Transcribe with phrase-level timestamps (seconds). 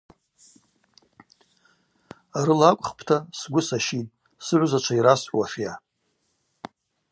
[2.37, 4.13] Арыла акӏвхпӏта, сгвы сащитӏ:
[4.45, 5.73] сыгӏвзачва йрасхӏвуашйа?